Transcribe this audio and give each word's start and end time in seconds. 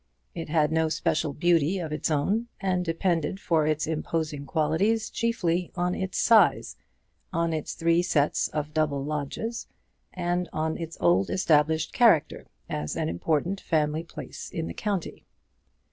It 0.33 0.49
had 0.49 0.71
no 0.71 0.89
special 0.89 1.31
beauty 1.31 1.77
of 1.77 1.91
its 1.93 2.09
own, 2.09 2.47
and 2.59 2.83
depended 2.83 3.39
for 3.39 3.67
its 3.67 3.85
imposing 3.85 4.47
qualities 4.47 5.11
chiefly 5.11 5.71
on 5.75 5.93
its 5.93 6.17
size, 6.17 6.75
on 7.31 7.53
its 7.53 7.75
three 7.75 8.01
sets 8.01 8.47
of 8.47 8.73
double 8.73 9.05
lodges, 9.05 9.67
and 10.11 10.49
on 10.51 10.75
its 10.75 10.97
old 10.99 11.29
established 11.29 11.93
character 11.93 12.47
as 12.67 12.95
an 12.95 13.09
important 13.09 13.61
family 13.61 14.03
place 14.03 14.49
in 14.49 14.65
the 14.65 14.73
county. 14.73 15.27